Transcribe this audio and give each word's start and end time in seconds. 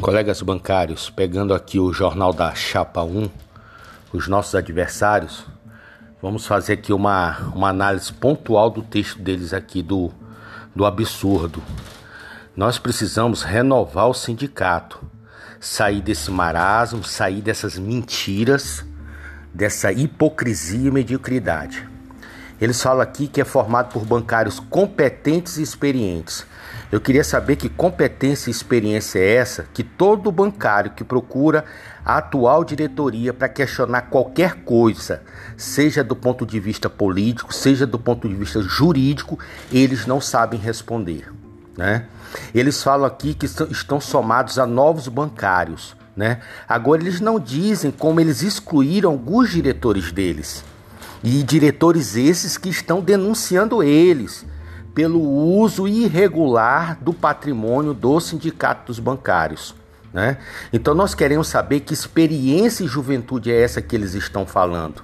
Colegas 0.00 0.40
bancários, 0.42 1.10
pegando 1.10 1.52
aqui 1.52 1.80
o 1.80 1.92
jornal 1.92 2.32
da 2.32 2.54
Chapa 2.54 3.02
1, 3.02 3.28
os 4.12 4.28
nossos 4.28 4.54
adversários, 4.54 5.44
vamos 6.22 6.46
fazer 6.46 6.74
aqui 6.74 6.92
uma, 6.92 7.36
uma 7.52 7.70
análise 7.70 8.12
pontual 8.12 8.70
do 8.70 8.80
texto 8.80 9.20
deles 9.20 9.52
aqui, 9.52 9.82
do, 9.82 10.12
do 10.74 10.86
absurdo. 10.86 11.60
Nós 12.56 12.78
precisamos 12.78 13.42
renovar 13.42 14.08
o 14.08 14.14
sindicato, 14.14 15.02
sair 15.58 16.00
desse 16.00 16.30
marasmo, 16.30 17.02
sair 17.02 17.42
dessas 17.42 17.76
mentiras, 17.76 18.86
dessa 19.52 19.90
hipocrisia 19.90 20.88
e 20.88 20.92
mediocridade. 20.92 21.97
Eles 22.60 22.82
falam 22.82 23.02
aqui 23.02 23.28
que 23.28 23.40
é 23.40 23.44
formado 23.44 23.92
por 23.92 24.04
bancários 24.04 24.58
competentes 24.58 25.58
e 25.58 25.62
experientes. 25.62 26.44
Eu 26.90 27.00
queria 27.00 27.22
saber 27.22 27.56
que 27.56 27.68
competência 27.68 28.48
e 28.48 28.50
experiência 28.50 29.18
é 29.18 29.34
essa 29.34 29.66
que 29.74 29.82
todo 29.82 30.32
bancário 30.32 30.92
que 30.92 31.04
procura 31.04 31.64
a 32.04 32.18
atual 32.18 32.64
diretoria 32.64 33.32
para 33.32 33.48
questionar 33.48 34.02
qualquer 34.02 34.64
coisa, 34.64 35.22
seja 35.56 36.02
do 36.02 36.16
ponto 36.16 36.46
de 36.46 36.58
vista 36.58 36.88
político, 36.88 37.54
seja 37.54 37.86
do 37.86 37.98
ponto 37.98 38.28
de 38.28 38.34
vista 38.34 38.62
jurídico, 38.62 39.38
eles 39.70 40.06
não 40.06 40.20
sabem 40.20 40.58
responder. 40.58 41.30
Né? 41.76 42.06
Eles 42.54 42.82
falam 42.82 43.06
aqui 43.06 43.34
que 43.34 43.46
estão 43.46 44.00
somados 44.00 44.58
a 44.58 44.66
novos 44.66 45.06
bancários. 45.06 45.94
Né? 46.16 46.40
Agora, 46.66 47.00
eles 47.00 47.20
não 47.20 47.38
dizem 47.38 47.92
como 47.92 48.18
eles 48.18 48.42
excluíram 48.42 49.10
alguns 49.10 49.50
diretores 49.50 50.10
deles. 50.10 50.64
E 51.22 51.42
diretores 51.42 52.16
esses 52.16 52.56
que 52.56 52.68
estão 52.68 53.00
denunciando 53.00 53.82
eles 53.82 54.46
pelo 54.94 55.20
uso 55.20 55.86
irregular 55.86 56.98
do 57.00 57.12
patrimônio 57.12 57.94
do 57.94 58.18
sindicato 58.20 58.86
dos 58.86 58.98
bancários. 58.98 59.74
Né? 60.12 60.38
Então 60.72 60.94
nós 60.94 61.14
queremos 61.14 61.48
saber 61.48 61.80
que 61.80 61.94
experiência 61.94 62.82
e 62.84 62.88
juventude 62.88 63.52
é 63.52 63.62
essa 63.62 63.80
que 63.82 63.94
eles 63.94 64.14
estão 64.14 64.46
falando. 64.46 65.02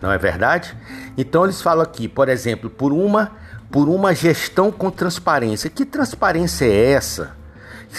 Não 0.00 0.12
é 0.12 0.18
verdade? 0.18 0.76
Então 1.16 1.44
eles 1.44 1.62
falam 1.62 1.82
aqui, 1.82 2.06
por 2.06 2.28
exemplo, 2.28 2.68
por 2.68 2.92
uma 2.92 3.32
por 3.70 3.88
uma 3.88 4.14
gestão 4.14 4.70
com 4.70 4.88
transparência. 4.88 5.68
Que 5.68 5.84
transparência 5.84 6.64
é 6.64 6.92
essa? 6.92 7.34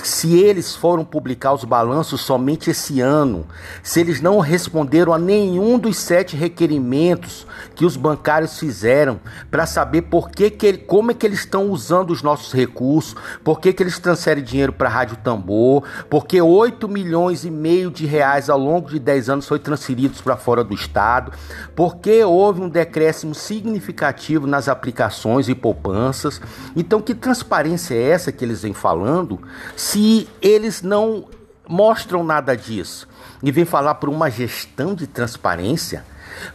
Se 0.04 0.38
eles 0.38 0.76
foram 0.76 1.06
publicar 1.06 1.54
os 1.54 1.64
balanços 1.64 2.22
somente 2.22 2.70
esse 2.70 3.02
ano, 3.02 3.46
se 3.82 4.00
eles 4.00 4.22
não 4.22 4.40
responderam 4.40 5.14
a 5.14 5.20
nenhum 5.20 5.78
dos 5.80 5.98
sete 5.98 6.36
requerimentos 6.36 7.48
que 7.76 7.86
os 7.86 7.96
bancários 7.96 8.60
fizeram 8.60 9.20
para 9.50 9.66
saber 9.66 10.04
por 10.04 10.30
que, 10.30 10.50
que 10.50 10.74
como 10.74 11.12
é 11.12 11.14
que 11.14 11.26
eles 11.26 11.40
estão 11.40 11.70
usando 11.70 12.12
os 12.12 12.22
nossos 12.22 12.54
recursos, 12.54 13.16
por 13.44 13.60
que, 13.60 13.74
que 13.74 13.84
eles 13.84 14.00
transferem 14.00 14.44
dinheiro 14.44 14.74
para 14.74 14.90
a 14.90 14.92
Rádio 14.92 15.18
Tambor, 15.18 15.84
porque 16.10 16.42
8 16.42 16.88
milhões 16.88 17.46
e 17.46 17.52
meio 17.52 17.92
de 17.92 18.06
reais 18.06 18.50
ao 18.50 18.60
longo 18.60 18.90
de 18.90 19.00
10 19.00 19.30
anos 19.30 19.48
foi 19.48 19.60
transferidos 19.60 20.22
para 20.22 20.38
fora 20.38 20.64
do 20.64 20.74
estado, 20.74 21.32
porque 21.76 22.24
houve 22.24 22.62
um 22.62 22.70
decréscimo 22.70 23.36
significativo 23.36 24.48
nas 24.48 24.68
aplicações 24.68 25.48
e 25.50 25.56
poupanças. 25.56 26.42
Então, 26.76 27.02
que 27.02 27.14
transparência 27.14 27.96
é 27.96 28.10
essa 28.10 28.32
que 28.32 28.44
eles 28.44 28.62
vêm 28.62 28.74
falando? 28.74 29.40
Se 29.86 30.28
eles 30.42 30.82
não 30.82 31.28
mostram 31.70 32.24
nada 32.24 32.58
disso 32.58 33.08
e 33.44 33.52
vêm 33.52 33.66
falar 33.66 33.94
por 33.96 34.10
uma 34.10 34.32
gestão 34.32 34.96
de 34.96 35.06
transparência, 35.06 36.04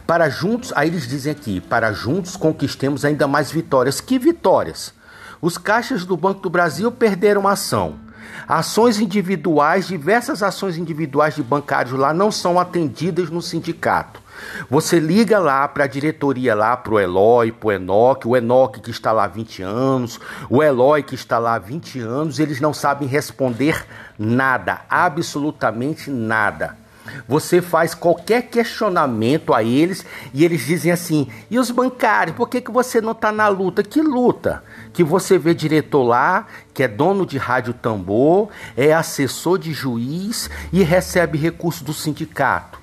para 0.05 0.27
juntos, 0.27 0.73
aí 0.75 0.89
eles 0.89 1.07
dizem 1.07 1.31
aqui, 1.31 1.61
para 1.61 1.93
juntos 1.93 2.35
conquistemos 2.35 3.05
ainda 3.05 3.27
mais 3.27 3.49
vitórias. 3.49 4.01
Que 4.01 4.19
vitórias? 4.19 4.93
Os 5.41 5.57
caixas 5.57 6.03
do 6.03 6.17
Banco 6.17 6.41
do 6.41 6.49
Brasil 6.49 6.91
perderam 6.91 7.47
ação. 7.47 8.01
Ações 8.47 8.99
individuais, 8.99 9.87
diversas 9.87 10.43
ações 10.43 10.77
individuais 10.77 11.35
de 11.35 11.43
bancários 11.43 11.97
lá 11.97 12.13
não 12.13 12.31
são 12.31 12.59
atendidas 12.59 13.29
no 13.29 13.41
sindicato. 13.41 14.21
Você 14.69 14.99
liga 14.99 15.39
lá 15.39 15.67
para 15.67 15.83
a 15.83 15.87
diretoria 15.87 16.55
lá, 16.55 16.75
para 16.75 16.93
o 16.93 16.99
Eloy, 16.99 17.51
para 17.51 17.67
o 17.67 17.71
Enoque, 17.71 18.27
o 18.27 18.35
Enoque 18.35 18.81
que 18.81 18.91
está 18.91 19.11
lá 19.11 19.25
há 19.25 19.27
20 19.27 19.61
anos, 19.61 20.19
o 20.49 20.63
Eloy 20.63 21.03
que 21.03 21.15
está 21.15 21.37
lá 21.37 21.55
há 21.55 21.59
20 21.59 21.99
anos, 21.99 22.39
eles 22.39 22.59
não 22.59 22.73
sabem 22.73 23.07
responder 23.07 23.85
nada, 24.17 24.81
absolutamente 24.89 26.09
nada. 26.09 26.80
Você 27.27 27.61
faz 27.61 27.93
qualquer 27.93 28.43
questionamento 28.43 29.53
a 29.53 29.63
eles 29.63 30.05
e 30.33 30.43
eles 30.45 30.65
dizem 30.65 30.91
assim: 30.91 31.27
e 31.49 31.57
os 31.57 31.71
bancários, 31.71 32.35
por 32.35 32.47
que, 32.49 32.61
que 32.61 32.71
você 32.71 33.01
não 33.01 33.11
está 33.11 33.31
na 33.31 33.47
luta? 33.47 33.83
Que 33.83 34.01
luta? 34.01 34.63
Que 34.93 35.03
você 35.03 35.37
vê 35.37 35.53
diretor 35.53 36.03
lá, 36.03 36.47
que 36.73 36.83
é 36.83 36.87
dono 36.87 37.25
de 37.25 37.37
rádio 37.37 37.73
tambor, 37.73 38.49
é 38.75 38.93
assessor 38.93 39.57
de 39.57 39.73
juiz 39.73 40.49
e 40.71 40.83
recebe 40.83 41.37
recurso 41.37 41.83
do 41.83 41.93
sindicato 41.93 42.80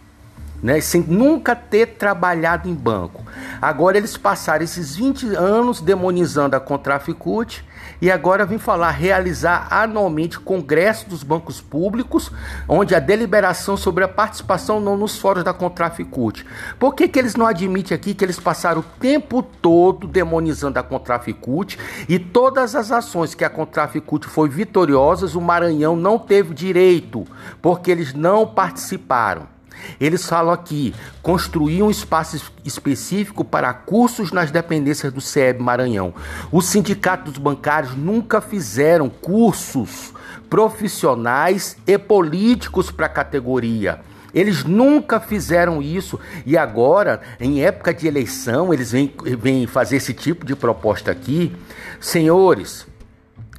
né, 0.63 0.81
sem 0.81 1.03
nunca 1.03 1.55
ter 1.55 1.87
trabalhado 1.99 2.69
em 2.69 2.75
banco. 2.75 3.25
Agora 3.61 3.97
eles 3.97 4.17
passaram 4.17 4.65
esses 4.65 4.97
20 4.97 5.35
anos 5.35 5.81
demonizando 5.81 6.57
a 6.57 6.61
Contraficute 6.61 7.65
e 8.01 8.11
agora 8.11 8.47
vem 8.47 8.59
falar 8.59 8.91
realizar 8.91 9.69
anualmente 9.71 10.39
congresso 10.39 11.09
dos 11.09 11.23
bancos 11.23 11.61
públicos, 11.61 12.31
onde 12.69 12.95
a 12.95 13.01
deliberação 13.01 13.77
sobre 13.77 14.05
a 14.05 14.09
participação 14.09 14.81
não 14.81 14.97
nos 14.97 15.19
fóruns 15.19 15.45
da 15.45 15.53
Contraficute. 15.53 16.47
Por 16.79 16.95
que, 16.95 17.09
que 17.09 17.19
eles 17.19 17.35
não 17.35 17.47
admitem 17.47 17.95
aqui 17.95 18.15
que 18.15 18.25
eles 18.25 18.39
passaram 18.39 18.81
o 18.81 19.01
tempo 19.01 19.43
todo 19.43 20.07
demonizando 20.07 20.79
a 20.79 20.83
Contraficute 20.83 21.79
e 22.09 22.19
todas 22.19 22.75
as 22.75 22.93
ações 22.93 23.35
que 23.35 23.45
a 23.45 23.51
Contraficute 23.51 24.27
foi 24.27 24.49
vitoriosas, 24.49 25.35
o 25.35 25.41
Maranhão 25.41 25.97
não 25.97 26.19
teve 26.19 26.55
direito, 26.55 27.27
porque 27.61 27.91
eles 27.91 28.15
não 28.15 28.47
participaram. 28.47 29.58
Eles 30.01 30.27
falam 30.27 30.53
aqui: 30.53 30.95
construir 31.23 31.83
um 31.83 31.91
espaço 31.91 32.53
específico 32.65 33.45
para 33.45 33.73
cursos 33.73 34.33
nas 34.33 34.51
dependências 34.51 35.13
do 35.13 35.21
CEB 35.21 35.63
Maranhão. 35.63 36.15
Os 36.51 36.67
sindicatos 36.67 37.39
bancários 37.39 37.95
nunca 37.95 38.41
fizeram 38.41 39.09
cursos 39.09 40.13
profissionais 40.49 41.77
e 41.87 41.99
políticos 41.99 42.91
para 42.91 43.07
a 43.07 43.11
categoria. 43.11 44.01
Eles 44.35 44.63
nunca 44.63 45.19
fizeram 45.19 45.83
isso 45.83 46.21
e 46.45 46.57
agora, 46.57 47.23
em 47.41 47.63
época 47.63 47.95
de 47.95 48.07
eleição, 48.07 48.73
eles 48.73 48.93
vêm, 48.93 49.13
vêm 49.39 49.67
fazer 49.67 49.97
esse 49.97 50.13
tipo 50.13 50.45
de 50.45 50.55
proposta 50.55 51.11
aqui. 51.11 51.55
Senhores, 51.99 52.87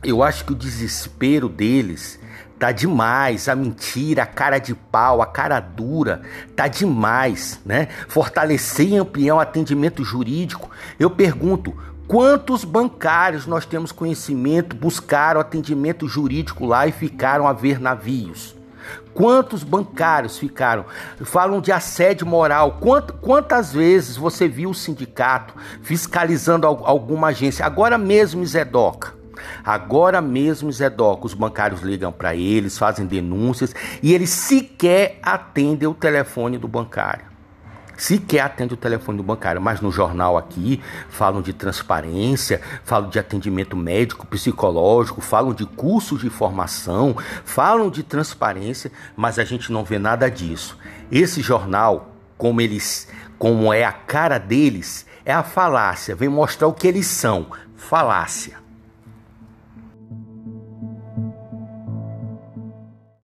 eu 0.04 0.24
acho 0.24 0.46
que 0.46 0.52
o 0.52 0.56
desespero 0.56 1.50
deles 1.50 2.20
Tá 2.60 2.74
demais, 2.74 3.48
a 3.48 3.56
mentira, 3.56 4.24
a 4.24 4.26
cara 4.26 4.60
de 4.60 4.76
pau, 4.76 5.22
a 5.22 5.26
cara 5.26 5.62
dura, 5.62 6.22
tá 6.58 6.68
demais, 6.68 7.58
né? 7.66 7.88
Fortalecer 8.10 8.90
e 8.90 8.98
ampliar 8.98 9.36
o 9.36 9.40
atendimento 9.40 10.04
jurídico. 10.04 10.70
Eu 11.00 11.10
pergunto, 11.10 11.74
quantos 12.06 12.66
bancários 12.66 13.48
nós 13.48 13.66
temos 13.66 13.94
conhecimento, 13.94 14.76
buscaram 14.76 15.40
atendimento 15.40 16.06
jurídico 16.06 16.66
lá 16.66 16.86
e 16.86 16.92
ficaram 16.92 17.48
a 17.48 17.54
ver 17.54 17.80
navios? 17.80 18.58
Quantos 19.14 19.64
bancários 19.64 20.38
ficaram? 20.38 20.84
Falam 21.24 21.62
de 21.62 21.72
assédio 21.72 22.28
moral. 22.28 22.78
quantas 23.22 23.72
vezes 23.72 24.18
você 24.18 24.50
viu 24.50 24.72
o 24.72 24.76
sindicato 24.76 25.54
fiscalizando 25.82 26.68
alguma 26.68 27.28
agência? 27.28 27.66
Agora 27.66 27.98
mesmo, 27.98 28.46
Zedoca. 28.46 29.19
Agora 29.64 30.22
mesmo, 30.22 30.72
Zedoca, 30.72 31.26
os 31.26 31.34
bancários 31.34 31.82
ligam 31.82 32.12
para 32.12 32.36
eles, 32.36 32.78
fazem 32.78 33.06
denúncias 33.06 33.74
e 34.02 34.14
eles 34.14 34.30
sequer 34.30 35.20
atendem 35.22 35.88
o 35.88 35.94
telefone 35.94 36.58
do 36.58 36.68
bancário. 36.68 37.30
Sequer 38.00 38.40
atende 38.40 38.74
o 38.74 38.78
telefone 38.78 39.18
do 39.18 39.24
bancário, 39.24 39.62
mas 39.62 39.82
no 39.82 39.92
jornal 39.92 40.38
aqui 40.38 40.82
falam 41.10 41.42
de 41.42 41.52
transparência, 41.52 42.62
falam 42.86 43.10
de 43.10 43.20
atendimento 43.20 43.76
médico, 43.76 44.26
psicológico, 44.26 45.20
falam 45.20 45.54
de 45.54 45.66
cursos 45.66 46.22
de 46.22 46.30
formação, 46.30 47.18
falam 47.44 47.90
de 47.90 48.02
transparência, 48.02 48.90
mas 49.18 49.38
a 49.38 49.44
gente 49.44 49.70
não 49.70 49.84
vê 49.84 50.00
nada 50.00 50.32
disso. 50.32 50.78
Esse 51.12 51.42
jornal, 51.42 52.16
como 52.38 52.62
eles, 52.62 53.10
como 53.38 53.74
é 53.74 53.84
a 53.84 53.92
cara 53.92 54.38
deles, 54.38 55.06
é 55.26 55.34
a 55.34 55.44
falácia, 55.44 56.16
vem 56.16 56.30
mostrar 56.30 56.70
o 56.70 56.74
que 56.74 56.88
eles 56.88 57.06
são, 57.06 57.48
falácia. 57.76 58.69